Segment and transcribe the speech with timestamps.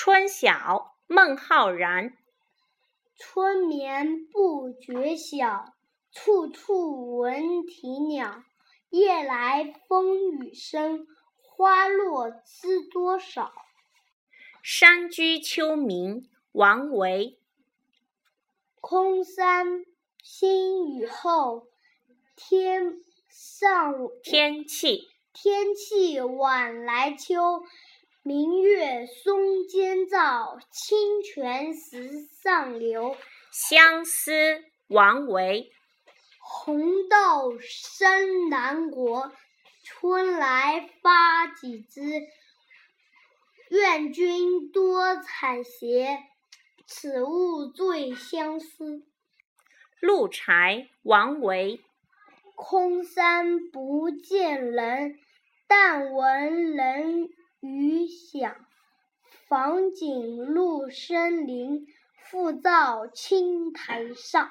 [0.00, 2.16] 春晓，孟浩然。
[3.16, 5.74] 春眠不觉晓，
[6.12, 8.44] 处处闻啼鸟。
[8.90, 11.04] 夜来风雨声，
[11.42, 13.52] 花落知多少。
[14.62, 17.40] 山居秋暝，王维。
[18.80, 19.84] 空山
[20.22, 21.66] 新雨后，
[22.36, 27.64] 天上天气天气晚来秋。
[28.22, 33.16] 明月松间照，清泉石上流。
[33.52, 34.32] 相思，
[34.88, 35.70] 王维。
[36.40, 39.32] 红豆生南国，
[39.84, 42.02] 春来发几枝。
[43.70, 46.18] 愿君多采撷，
[46.86, 49.06] 此物最相思。
[50.00, 51.80] 鹿柴，王维。
[52.56, 55.18] 空山不见人，
[55.66, 57.17] 但闻人。
[59.48, 64.50] 房景入深林，复照青苔上。